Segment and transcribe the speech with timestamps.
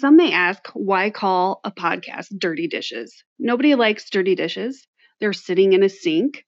[0.00, 3.24] Some may ask why call a podcast Dirty Dishes?
[3.36, 4.86] Nobody likes dirty dishes.
[5.18, 6.44] They're sitting in a sink,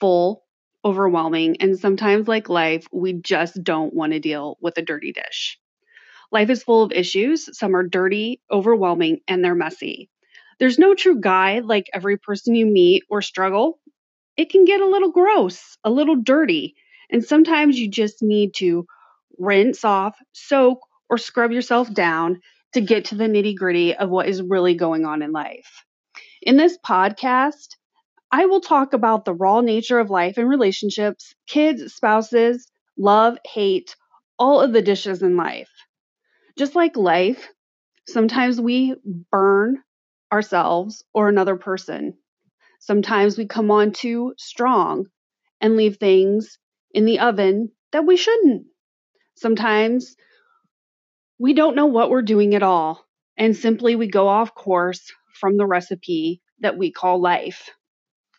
[0.00, 0.44] full,
[0.82, 5.58] overwhelming, and sometimes, like life, we just don't want to deal with a dirty dish.
[6.30, 7.58] Life is full of issues.
[7.58, 10.08] Some are dirty, overwhelming, and they're messy.
[10.58, 13.80] There's no true guide like every person you meet or struggle.
[14.38, 16.74] It can get a little gross, a little dirty,
[17.10, 18.86] and sometimes you just need to
[19.38, 20.78] rinse off, soak,
[21.10, 22.40] or scrub yourself down
[22.72, 25.84] to get to the nitty gritty of what is really going on in life.
[26.42, 27.76] In this podcast,
[28.30, 33.94] I will talk about the raw nature of life and relationships, kids, spouses, love, hate,
[34.38, 35.70] all of the dishes in life.
[36.58, 37.48] Just like life,
[38.08, 38.94] sometimes we
[39.30, 39.82] burn
[40.32, 42.14] ourselves or another person.
[42.80, 45.06] Sometimes we come on too strong
[45.60, 46.58] and leave things
[46.92, 48.66] in the oven that we shouldn't.
[49.34, 50.16] Sometimes
[51.42, 53.04] we don't know what we're doing at all,
[53.36, 57.68] and simply we go off course from the recipe that we call life.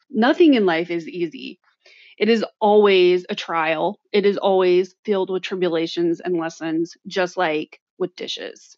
[0.09, 1.59] Nothing in life is easy.
[2.18, 4.00] It is always a trial.
[4.14, 8.78] It is always filled with tribulations and lessons, just like with dishes.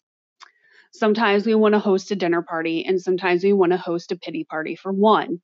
[0.92, 4.16] Sometimes we want to host a dinner party, and sometimes we want to host a
[4.16, 5.40] pity party for one.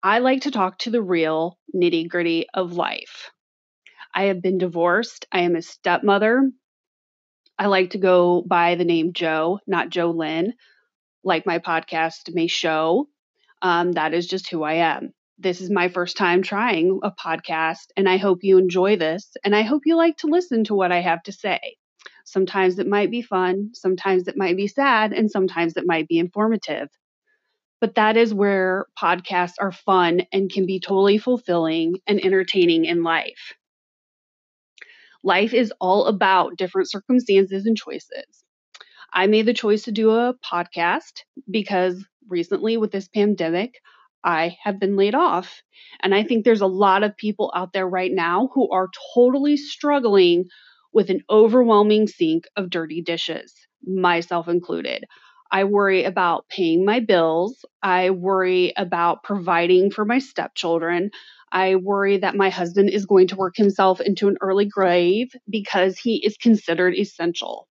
[0.00, 3.32] I like to talk to the real nitty gritty of life.
[4.14, 5.26] I have been divorced.
[5.32, 6.52] I am a stepmother.
[7.62, 10.54] I like to go by the name Jo, not Jo Lynn,
[11.22, 13.06] like my podcast may show.
[13.62, 15.12] Um, that is just who I am.
[15.38, 19.30] This is my first time trying a podcast, and I hope you enjoy this.
[19.44, 21.76] And I hope you like to listen to what I have to say.
[22.24, 26.18] Sometimes it might be fun, sometimes it might be sad, and sometimes it might be
[26.18, 26.88] informative.
[27.80, 33.04] But that is where podcasts are fun and can be totally fulfilling and entertaining in
[33.04, 33.54] life.
[35.22, 38.44] Life is all about different circumstances and choices.
[39.12, 43.80] I made the choice to do a podcast because recently with this pandemic,
[44.24, 45.62] I have been laid off.
[46.02, 49.56] And I think there's a lot of people out there right now who are totally
[49.56, 50.44] struggling
[50.92, 53.54] with an overwhelming sink of dirty dishes,
[53.84, 55.04] myself included.
[55.50, 57.64] I worry about paying my bills.
[57.82, 61.10] I worry about providing for my stepchildren.
[61.52, 65.98] I worry that my husband is going to work himself into an early grave because
[65.98, 67.68] he is considered essential.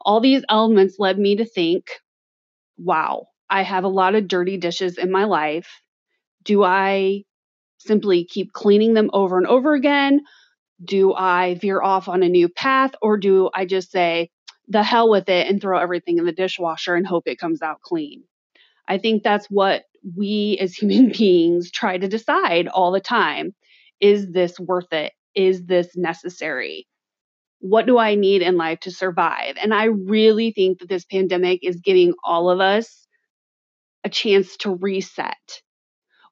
[0.00, 1.86] All these elements led me to think
[2.78, 5.68] wow, I have a lot of dirty dishes in my life.
[6.44, 7.24] Do I
[7.78, 10.20] simply keep cleaning them over and over again?
[10.84, 14.30] Do I veer off on a new path or do I just say,
[14.68, 17.80] the hell with it and throw everything in the dishwasher and hope it comes out
[17.80, 18.22] clean?
[18.86, 19.84] I think that's what
[20.16, 23.54] we as human beings try to decide all the time.
[24.00, 25.12] Is this worth it?
[25.34, 26.86] Is this necessary?
[27.60, 29.56] What do I need in life to survive?
[29.60, 33.06] And I really think that this pandemic is giving all of us
[34.04, 35.60] a chance to reset,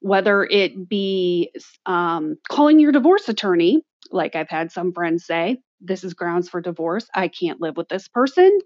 [0.00, 1.50] whether it be
[1.84, 3.82] um, calling your divorce attorney,
[4.12, 7.08] like I've had some friends say, this is grounds for divorce.
[7.12, 8.60] I can't live with this person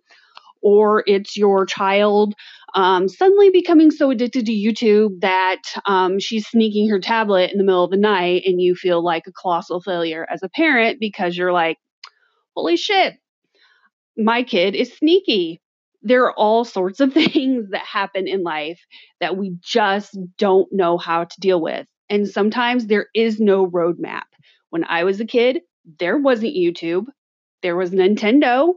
[0.63, 2.35] or it's your child
[2.75, 7.65] um, suddenly becoming so addicted to YouTube that um, she's sneaking her tablet in the
[7.65, 11.37] middle of the night and you feel like a colossal failure as a parent because
[11.37, 11.79] you're like,
[12.55, 13.15] holy shit,
[14.17, 15.61] my kid is sneaky.
[16.03, 18.81] There are all sorts of things that happen in life
[19.21, 21.87] that we just don't know how to deal with.
[22.09, 24.23] And sometimes there is no roadmap.
[24.71, 25.61] When I was a kid,
[25.99, 27.07] there wasn't YouTube,
[27.63, 28.75] there was Nintendo,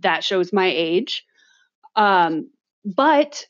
[0.00, 1.24] that shows my age.
[1.94, 2.50] Um,
[2.84, 3.46] but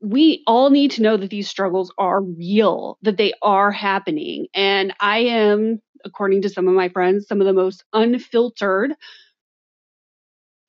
[0.00, 4.46] we all need to know that these struggles are real, that they are happening.
[4.54, 8.94] And I am, according to some of my friends, some of the most unfiltered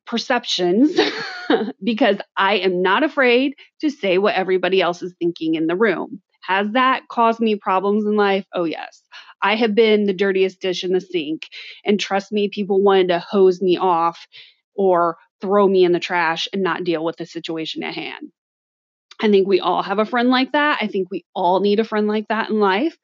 [0.06, 0.98] perceptions
[1.84, 6.22] because I am not afraid to say what everybody else is thinking in the room.
[6.42, 8.46] Has that caused me problems in life?
[8.54, 9.02] Oh, yes.
[9.42, 11.48] I have been the dirtiest dish in the sink.
[11.84, 14.28] And trust me, people wanted to hose me off
[14.76, 18.32] or throw me in the trash and not deal with the situation at hand.
[19.22, 20.80] I think we all have a friend like that.
[20.82, 22.98] I think we all need a friend like that in life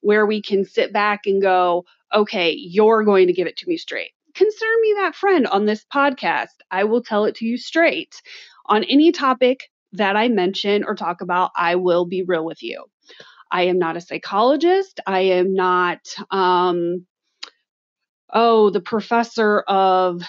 [0.00, 1.84] where we can sit back and go,
[2.14, 4.12] okay, you're going to give it to me straight.
[4.34, 6.54] Consider me that friend on this podcast.
[6.70, 8.20] I will tell it to you straight.
[8.66, 12.84] On any topic that I mention or talk about, I will be real with you.
[13.50, 15.00] I am not a psychologist.
[15.06, 16.00] I am not,
[16.30, 17.06] um,
[18.32, 20.22] oh, the professor of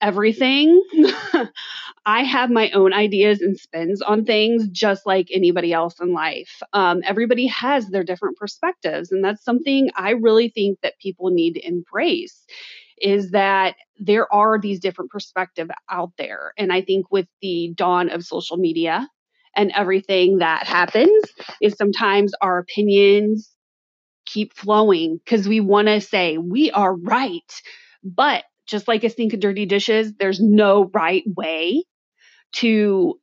[0.00, 0.82] everything.
[2.06, 6.62] I have my own ideas and spins on things just like anybody else in life.
[6.72, 11.54] Um, everybody has their different perspectives, and that's something I really think that people need
[11.54, 12.44] to embrace.
[13.00, 16.52] is that there are these different perspectives out there.
[16.58, 19.08] And I think with the dawn of social media
[19.56, 21.24] and everything that happens,
[21.62, 23.50] is sometimes our opinions
[24.26, 27.62] keep flowing because we want to say we are right.
[28.02, 31.84] But just like a sink of dirty dishes, there's no right way
[32.54, 33.18] to,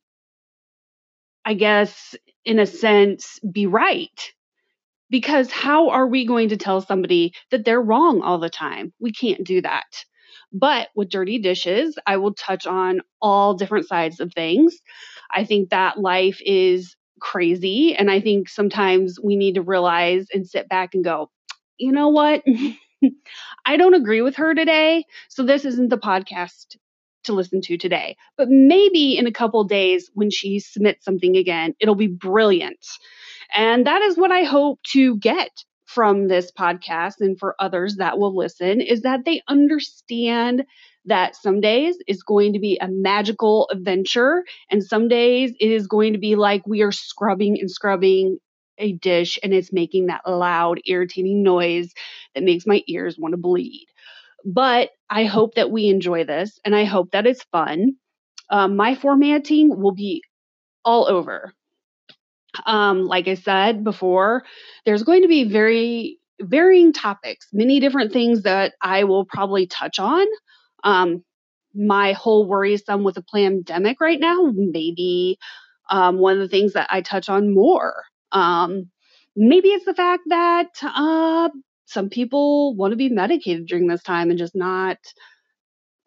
[1.46, 2.16] I guess,
[2.46, 4.32] in a sense, be right.
[5.10, 8.94] Because how are we going to tell somebody that they're wrong all the time?
[9.00, 9.86] We can't do that.
[10.54, 14.78] But with dirty dishes, I will touch on all different sides of things.
[15.32, 17.96] I think that life is crazy.
[17.96, 21.30] And I think sometimes we need to realize and sit back and go,
[21.78, 22.44] you know what?
[23.66, 25.06] I don't agree with her today.
[25.30, 26.78] So this isn't the podcast
[27.24, 28.18] to listen to today.
[28.38, 32.86] But maybe in a couple days when she submits something again, it'll be brilliant.
[33.56, 35.52] And that is what I hope to get
[35.86, 40.64] from this podcast and for others that will listen is that they understand
[41.06, 45.88] that some days is going to be a magical adventure and some days it is
[45.88, 48.38] going to be like we are scrubbing and scrubbing
[48.82, 51.94] a dish and it's making that loud irritating noise
[52.36, 53.88] that makes my ears want to bleed
[54.46, 57.94] but i hope that we enjoy this and i hope that it's fun
[58.50, 60.24] um, my formatting will be
[60.84, 61.54] all over
[62.66, 64.44] um, like I said before,
[64.86, 70.00] there's going to be very varying topics, many different things that I will probably touch
[70.00, 70.26] on.
[70.84, 71.24] Um,
[71.74, 75.38] my whole worrisome with the pandemic right now, maybe
[75.90, 78.04] um, one of the things that I touch on more.
[78.32, 78.90] Um,
[79.36, 81.50] maybe it's the fact that uh,
[81.86, 84.98] some people want to be medicated during this time and just not,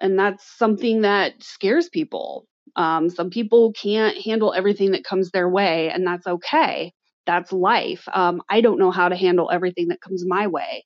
[0.01, 2.47] and that's something that scares people.
[2.77, 6.93] Um, some people can't handle everything that comes their way, and that's okay.
[7.27, 8.07] That's life.
[8.13, 10.85] Um, I don't know how to handle everything that comes my way.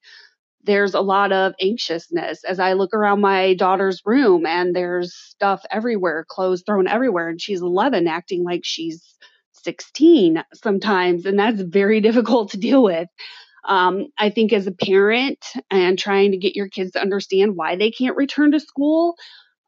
[0.65, 5.65] There's a lot of anxiousness as I look around my daughter's room, and there's stuff
[5.71, 9.03] everywhere, clothes thrown everywhere, and she's 11 acting like she's
[9.69, 13.09] 16 sometimes, and that's very difficult to deal with.
[13.69, 17.77] Um, I think as a parent and trying to get your kids to understand why
[17.77, 19.17] they can't return to school,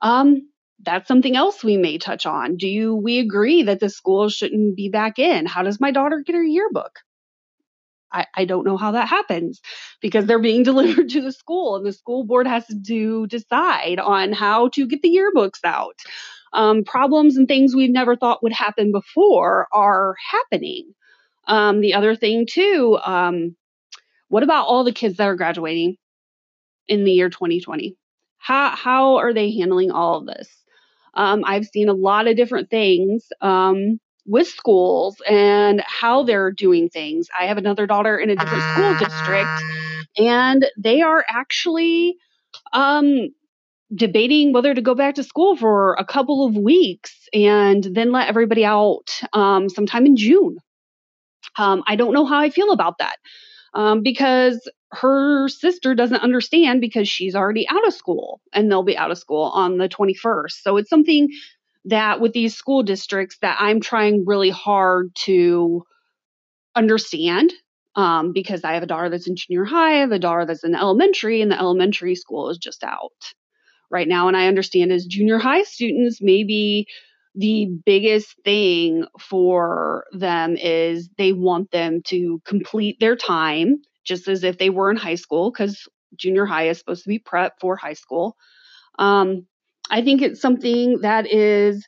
[0.00, 0.48] um,
[0.82, 2.56] that's something else we may touch on.
[2.56, 5.44] Do you, we agree that the school shouldn't be back in?
[5.44, 6.92] How does my daughter get her yearbook?
[8.10, 9.60] I, I don't know how that happens
[10.00, 14.32] because they're being delivered to the school and the school board has to decide on
[14.32, 15.98] how to get the yearbooks out.
[16.52, 20.94] Um, problems and things we've never thought would happen before are happening.
[21.46, 23.56] Um, the other thing, too, um,
[24.28, 25.96] what about all the kids that are graduating
[26.88, 27.96] in the year 2020?
[28.38, 30.48] How, how are they handling all of this?
[31.14, 36.88] Um, I've seen a lot of different things um, with schools and how they're doing
[36.88, 37.28] things.
[37.38, 39.50] I have another daughter in a different school district,
[40.18, 42.16] and they are actually
[42.72, 43.28] um,
[43.94, 48.28] debating whether to go back to school for a couple of weeks and then let
[48.28, 50.58] everybody out um, sometime in June.
[51.58, 53.16] Um, I don't know how I feel about that
[53.74, 58.96] um, because her sister doesn't understand because she's already out of school and they'll be
[58.96, 60.52] out of school on the 21st.
[60.62, 61.28] So it's something
[61.86, 65.84] that with these school districts that I'm trying really hard to
[66.76, 67.52] understand
[67.96, 70.62] um, because I have a daughter that's in junior high, I have a daughter that's
[70.62, 73.10] in elementary, and the elementary school is just out
[73.90, 74.28] right now.
[74.28, 76.86] And I understand as junior high students, maybe
[77.34, 84.42] the biggest thing for them is they want them to complete their time just as
[84.42, 87.76] if they were in high school because junior high is supposed to be prep for
[87.76, 88.36] high school.
[88.98, 89.46] Um,
[89.90, 91.86] I think it's something that is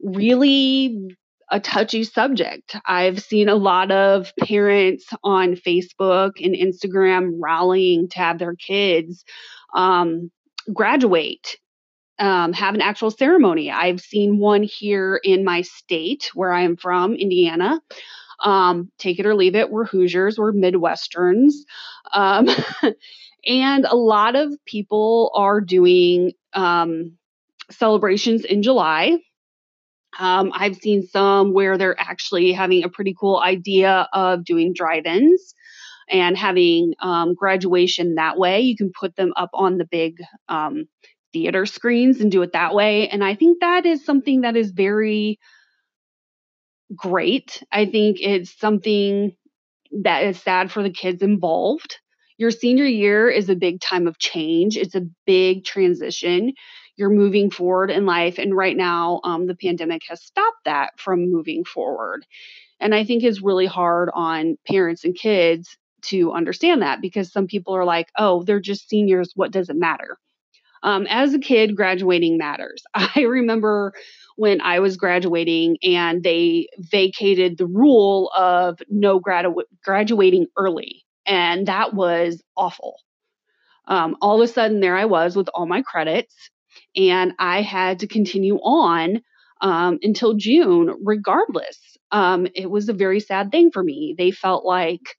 [0.00, 1.16] really
[1.50, 2.76] a touchy subject.
[2.86, 9.24] I've seen a lot of parents on Facebook and Instagram rallying to have their kids
[9.74, 10.30] um,
[10.72, 11.56] graduate,
[12.18, 13.70] um, have an actual ceremony.
[13.70, 17.80] I've seen one here in my state where I am from, Indiana.
[18.42, 19.70] Um, take it or leave it.
[19.70, 21.54] We're Hoosiers, we're Midwesterns.
[22.12, 22.48] Um,
[23.46, 27.16] and a lot of people are doing um,
[27.70, 29.18] celebrations in July.
[30.18, 35.06] Um, I've seen some where they're actually having a pretty cool idea of doing drive
[35.06, 35.54] ins
[36.10, 38.60] and having um, graduation that way.
[38.60, 40.86] You can put them up on the big um,
[41.32, 43.08] theater screens and do it that way.
[43.08, 45.38] And I think that is something that is very
[46.94, 47.62] great.
[47.70, 49.36] I think it's something
[50.02, 51.98] that is sad for the kids involved.
[52.38, 56.52] Your senior year is a big time of change, it's a big transition.
[56.96, 58.38] You're moving forward in life.
[58.38, 62.26] And right now, um, the pandemic has stopped that from moving forward.
[62.80, 67.46] And I think it's really hard on parents and kids to understand that because some
[67.46, 69.32] people are like, oh, they're just seniors.
[69.34, 70.18] What does it matter?
[70.82, 72.82] Um, as a kid, graduating matters.
[72.94, 73.92] I remember
[74.36, 81.04] when I was graduating and they vacated the rule of no gradu- graduating early.
[81.26, 82.96] And that was awful.
[83.86, 86.50] Um, all of a sudden, there I was with all my credits,
[86.94, 89.22] and I had to continue on
[89.60, 91.96] um, until June, regardless.
[92.12, 94.14] Um, it was a very sad thing for me.
[94.16, 95.16] They felt like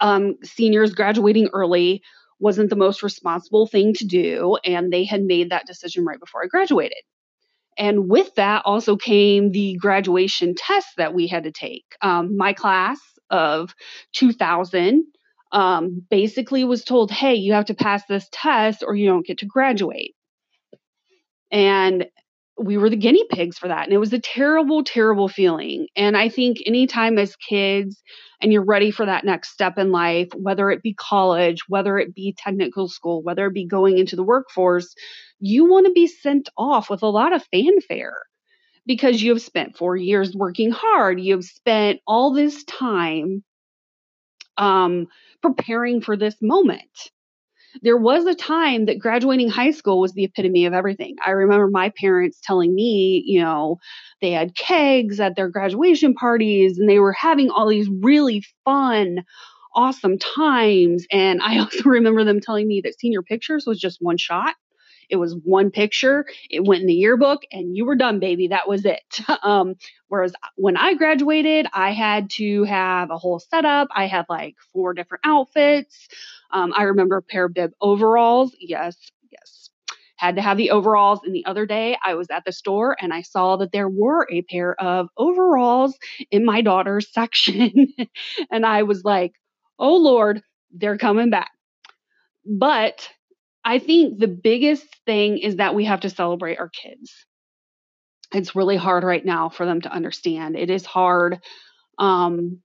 [0.00, 2.02] um, seniors graduating early
[2.38, 6.42] wasn't the most responsible thing to do, and they had made that decision right before
[6.42, 6.98] I graduated.
[7.76, 11.84] And with that also came the graduation test that we had to take.
[12.02, 12.98] Um, my class
[13.30, 13.74] of
[14.12, 15.04] 2000
[15.52, 19.38] um, basically was told, hey, you have to pass this test or you don't get
[19.38, 20.14] to graduate.
[21.50, 22.06] And
[22.56, 23.84] we were the guinea pigs for that.
[23.84, 25.88] And it was a terrible, terrible feeling.
[25.96, 28.02] And I think anytime as kids
[28.40, 32.14] and you're ready for that next step in life, whether it be college, whether it
[32.14, 34.94] be technical school, whether it be going into the workforce,
[35.40, 38.22] you want to be sent off with a lot of fanfare
[38.86, 41.20] because you have spent four years working hard.
[41.20, 43.42] You've spent all this time
[44.56, 45.08] um,
[45.42, 47.10] preparing for this moment
[47.82, 51.16] there was a time that graduating high school was the epitome of everything.
[51.24, 53.78] I remember my parents telling me, you know,
[54.20, 59.24] they had kegs at their graduation parties and they were having all these really fun,
[59.74, 61.06] awesome times.
[61.10, 64.54] And I also remember them telling me that senior pictures was just one shot.
[65.08, 66.26] It was one picture.
[66.50, 68.48] It went in the yearbook, and you were done, baby.
[68.48, 69.02] That was it.
[69.42, 69.74] Um,
[70.08, 73.88] whereas when I graduated, I had to have a whole setup.
[73.94, 76.08] I had like four different outfits.
[76.50, 78.54] Um, I remember a pair of bib overalls.
[78.58, 78.96] Yes,
[79.30, 79.70] yes.
[80.16, 81.20] Had to have the overalls.
[81.24, 84.26] And the other day, I was at the store and I saw that there were
[84.30, 85.98] a pair of overalls
[86.30, 87.88] in my daughter's section.
[88.50, 89.32] and I was like,
[89.78, 90.42] oh Lord,
[90.72, 91.50] they're coming back.
[92.46, 93.08] But
[93.64, 97.12] I think the biggest thing is that we have to celebrate our kids.
[98.32, 100.56] It's really hard right now for them to understand.
[100.56, 101.40] It is hard
[101.98, 102.60] um,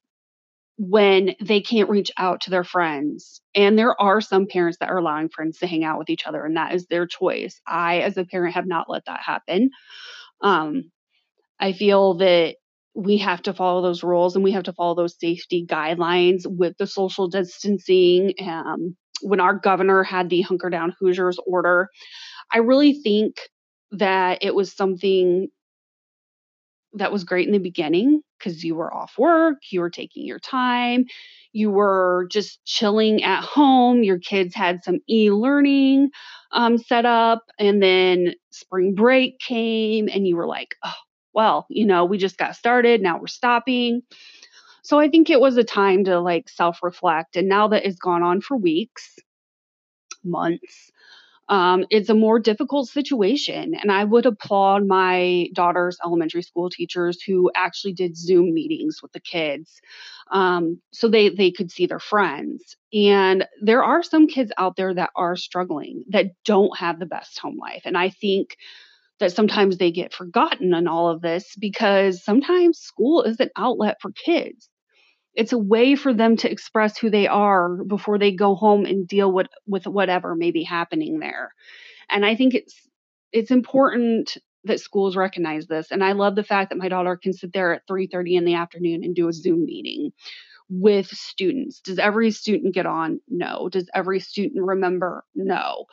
[0.77, 3.41] when they can't reach out to their friends.
[3.55, 6.43] And there are some parents that are allowing friends to hang out with each other,
[6.45, 7.61] and that is their choice.
[7.67, 9.71] I, as a parent, have not let that happen.
[10.41, 10.91] Um,
[11.59, 12.55] I feel that
[12.95, 16.77] we have to follow those rules and we have to follow those safety guidelines with
[16.77, 18.33] the social distancing.
[18.41, 21.89] Um, when our governor had the Hunker Down Hoosiers order,
[22.51, 23.35] I really think
[23.91, 25.49] that it was something
[26.93, 30.39] that was great in the beginning because you were off work, you were taking your
[30.39, 31.05] time,
[31.51, 34.03] you were just chilling at home.
[34.03, 36.09] Your kids had some e learning
[36.51, 40.93] um, set up, and then spring break came, and you were like, oh,
[41.33, 43.01] well, you know, we just got started.
[43.01, 44.01] Now we're stopping.
[44.89, 47.35] So I think it was a time to like self reflect.
[47.35, 49.19] And now that it's gone on for weeks,
[50.23, 50.89] months,
[51.47, 53.75] um, it's a more difficult situation.
[53.79, 59.11] And I would applaud my daughter's elementary school teachers who actually did Zoom meetings with
[59.11, 59.79] the kids
[60.31, 62.75] um, so they, they could see their friends.
[62.91, 67.37] And there are some kids out there that are struggling, that don't have the best
[67.37, 67.83] home life.
[67.85, 68.57] And I think
[69.19, 73.97] that sometimes they get forgotten in all of this because sometimes school is an outlet
[74.01, 74.67] for kids
[75.35, 79.07] it's a way for them to express who they are before they go home and
[79.07, 81.53] deal with with whatever may be happening there.
[82.09, 82.75] And i think it's
[83.31, 87.31] it's important that schools recognize this and i love the fact that my daughter can
[87.33, 90.11] sit there at 3.30 in the afternoon and do a zoom meeting
[90.69, 91.81] with students.
[91.81, 93.19] Does every student get on?
[93.27, 93.69] No.
[93.69, 95.25] Does every student remember?
[95.35, 95.85] No.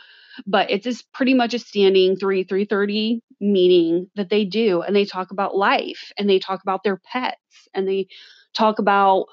[0.46, 5.06] But it's just pretty much a standing 3 3.30 meeting that they do and they
[5.06, 8.08] talk about life and they talk about their pets and they
[8.56, 9.26] talk about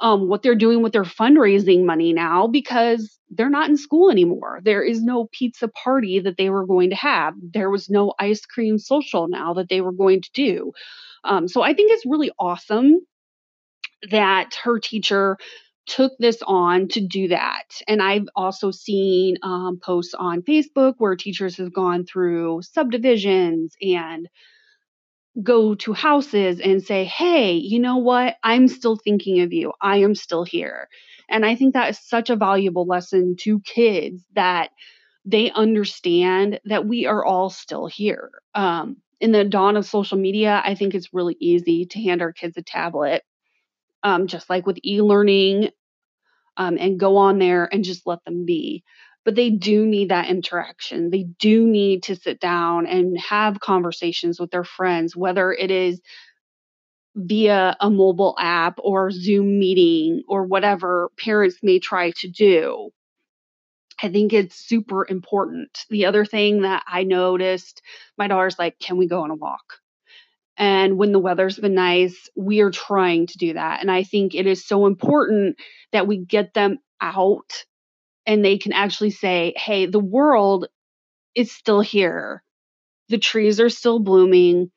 [0.00, 4.60] um, what they're doing with their fundraising money now because they're not in school anymore.
[4.64, 7.34] There is no pizza party that they were going to have.
[7.40, 10.72] There was no ice cream social now that they were going to do.
[11.24, 12.96] Um, so I think it's really awesome
[14.10, 15.36] that her teacher
[15.86, 17.64] took this on to do that.
[17.88, 24.28] And I've also seen um, posts on Facebook where teachers have gone through subdivisions and
[25.42, 28.36] go to houses and say, hey, you know what?
[28.42, 29.72] I'm still thinking of you.
[29.80, 30.88] I am still here.
[31.28, 34.70] And I think that is such a valuable lesson to kids that
[35.24, 38.30] they understand that we are all still here.
[38.54, 42.32] Um, in the dawn of social media, I think it's really easy to hand our
[42.32, 43.22] kids a tablet,
[44.02, 45.70] um, just like with e learning,
[46.56, 48.82] um, and go on there and just let them be
[49.24, 51.10] but they do need that interaction.
[51.10, 56.00] They do need to sit down and have conversations with their friends, whether it is
[57.14, 62.90] via a mobile app or Zoom meeting or whatever parents may try to do.
[64.02, 65.84] I think it's super important.
[65.88, 67.82] The other thing that I noticed,
[68.18, 69.78] my daughter's like, Can we go on a walk?
[70.56, 73.80] And when the weather's been nice, we are trying to do that.
[73.80, 75.56] And I think it is so important
[75.92, 77.64] that we get them out
[78.26, 80.68] and they can actually say, Hey, the world
[81.34, 82.42] is still here.
[83.08, 84.70] The trees are still blooming,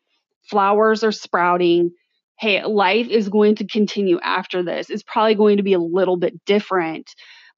[0.49, 1.91] flowers are sprouting.
[2.37, 4.89] Hey, life is going to continue after this.
[4.89, 7.09] It's probably going to be a little bit different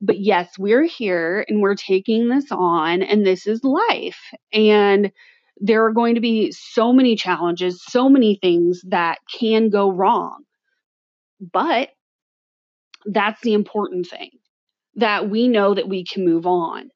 [0.01, 4.20] but yes, we're here and we're taking this on, and this is life.
[4.53, 5.12] And
[5.60, 10.44] there are going to be so many challenges, so many things that can go wrong.
[11.39, 11.89] But
[13.06, 14.32] that's the important thing
[14.97, 16.89] that we know that we can move on.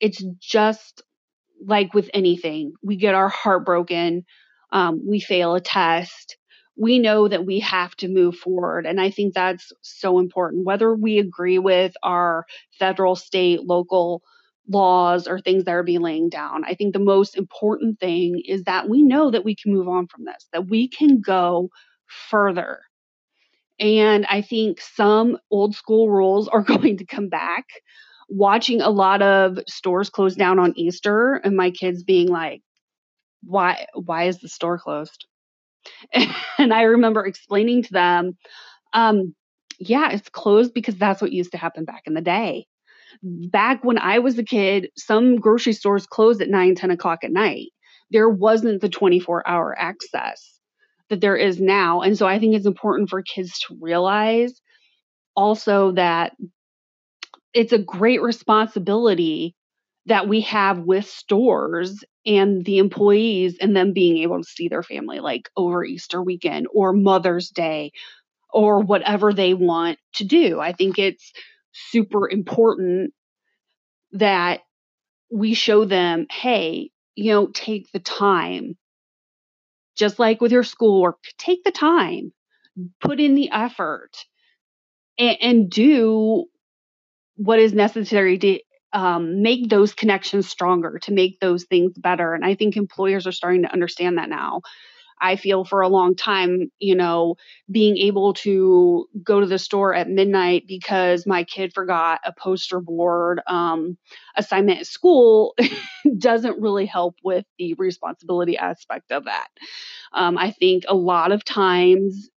[0.00, 1.02] It's just
[1.66, 4.24] like with anything, we get our heart broken,
[4.72, 6.36] um, we fail a test,
[6.76, 8.86] we know that we have to move forward.
[8.86, 10.66] And I think that's so important.
[10.66, 12.46] Whether we agree with our
[12.78, 14.22] federal, state, local
[14.68, 18.64] laws or things that are being laying down, I think the most important thing is
[18.64, 21.70] that we know that we can move on from this, that we can go
[22.06, 22.80] further.
[23.78, 27.64] And I think some old school rules are going to come back.
[28.28, 32.62] Watching a lot of stores close down on Easter and my kids being like,
[33.44, 35.26] why why is the store closed?
[36.58, 38.36] and I remember explaining to them,
[38.92, 39.34] um,
[39.78, 42.66] yeah, it's closed because that's what used to happen back in the day.
[43.22, 47.30] Back when I was a kid, some grocery stores closed at 9, 10 o'clock at
[47.30, 47.68] night.
[48.10, 50.55] There wasn't the 24 hour access
[51.10, 52.00] that there is now.
[52.02, 54.60] And so I think it's important for kids to realize
[55.34, 56.32] also that
[57.54, 59.54] it's a great responsibility
[60.06, 64.82] that we have with stores and the employees and them being able to see their
[64.82, 67.92] family like over Easter weekend or Mother's Day
[68.52, 70.60] or whatever they want to do.
[70.60, 71.32] I think it's
[71.72, 73.12] super important
[74.12, 74.60] that
[75.30, 78.76] we show them, hey, you know, take the time.
[79.96, 82.32] Just like with your schoolwork, take the time,
[83.00, 84.10] put in the effort,
[85.18, 86.44] and, and do
[87.36, 88.60] what is necessary to
[88.92, 92.34] um, make those connections stronger, to make those things better.
[92.34, 94.62] And I think employers are starting to understand that now.
[95.20, 97.36] I feel for a long time, you know,
[97.70, 102.80] being able to go to the store at midnight because my kid forgot a poster
[102.80, 103.96] board um,
[104.36, 105.54] assignment at school
[106.18, 109.48] doesn't really help with the responsibility aspect of that.
[110.12, 112.30] Um, I think a lot of times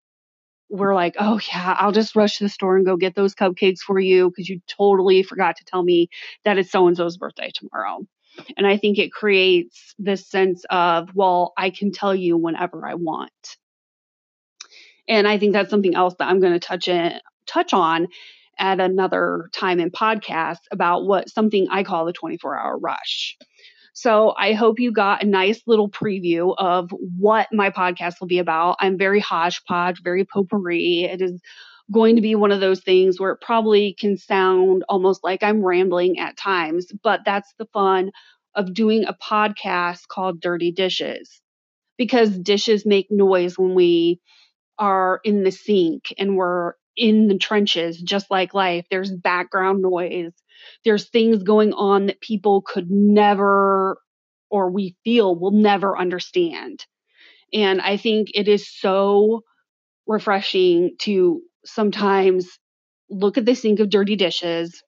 [0.70, 3.80] we're like, oh, yeah, I'll just rush to the store and go get those cupcakes
[3.80, 6.08] for you because you totally forgot to tell me
[6.44, 8.06] that it's so and so's birthday tomorrow.
[8.56, 12.94] And I think it creates this sense of, well, I can tell you whenever I
[12.94, 13.56] want.
[15.08, 17.14] And I think that's something else that I'm going to touch in,
[17.46, 18.08] touch on
[18.58, 23.36] at another time in podcast about what something I call the 24 hour rush.
[24.00, 28.38] So I hope you got a nice little preview of what my podcast will be
[28.38, 28.76] about.
[28.78, 31.02] I'm very hodgepodge, very potpourri.
[31.02, 31.40] It is
[31.92, 35.64] going to be one of those things where it probably can sound almost like I'm
[35.64, 38.12] rambling at times, but that's the fun
[38.54, 41.40] of doing a podcast called Dirty Dishes
[41.96, 44.20] because dishes make noise when we
[44.78, 48.86] are in the sink and we're in the trenches, just like life.
[48.90, 50.34] There's background noise
[50.84, 53.98] there's things going on that people could never
[54.50, 56.84] or we feel will never understand.
[57.52, 59.42] And I think it is so
[60.06, 62.48] refreshing to sometimes
[63.10, 64.82] look at the sink of dirty dishes,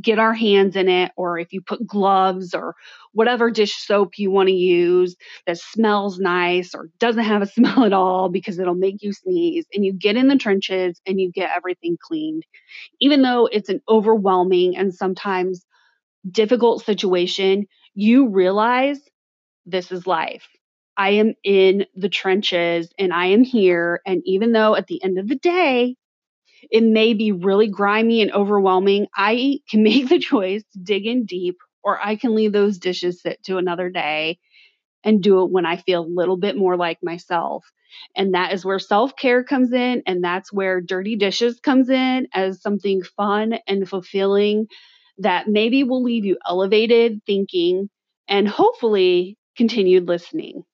[0.00, 2.74] get our hands in it, or if you put gloves or
[3.12, 7.84] whatever dish soap you want to use that smells nice or doesn't have a smell
[7.84, 11.30] at all because it'll make you sneeze, and you get in the trenches and you
[11.32, 12.44] get everything cleaned.
[13.00, 15.64] Even though it's an overwhelming and sometimes
[16.30, 19.00] difficult situation, you realize
[19.66, 20.46] this is life.
[20.96, 24.00] I am in the trenches and I am here.
[24.06, 25.96] And even though at the end of the day,
[26.70, 31.24] it may be really grimy and overwhelming, I can make the choice to dig in
[31.26, 34.38] deep, or I can leave those dishes sit to another day
[35.04, 37.64] and do it when I feel a little bit more like myself.
[38.16, 40.02] And that is where self care comes in.
[40.06, 44.66] And that's where dirty dishes comes in as something fun and fulfilling
[45.18, 47.88] that maybe will leave you elevated thinking
[48.28, 50.64] and hopefully continued listening.